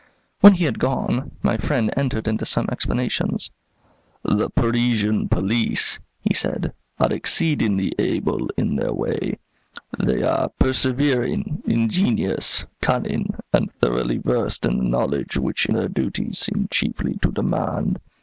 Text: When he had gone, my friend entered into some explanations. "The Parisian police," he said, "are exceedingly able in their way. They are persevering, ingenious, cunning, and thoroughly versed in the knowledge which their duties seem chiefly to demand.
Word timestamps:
When 0.39 0.55
he 0.55 0.63
had 0.65 0.79
gone, 0.79 1.29
my 1.43 1.57
friend 1.57 1.93
entered 1.95 2.27
into 2.27 2.43
some 2.43 2.65
explanations. 2.71 3.51
"The 4.23 4.49
Parisian 4.49 5.29
police," 5.29 5.99
he 6.21 6.33
said, 6.33 6.73
"are 6.97 7.13
exceedingly 7.13 7.93
able 7.99 8.49
in 8.57 8.77
their 8.77 8.93
way. 8.93 9.37
They 9.99 10.23
are 10.23 10.49
persevering, 10.57 11.61
ingenious, 11.67 12.65
cunning, 12.81 13.35
and 13.53 13.71
thoroughly 13.73 14.17
versed 14.17 14.65
in 14.65 14.79
the 14.79 14.85
knowledge 14.89 15.37
which 15.37 15.65
their 15.67 15.87
duties 15.87 16.39
seem 16.39 16.67
chiefly 16.71 17.19
to 17.21 17.31
demand. 17.31 17.99